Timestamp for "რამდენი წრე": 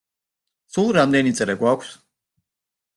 0.97-1.59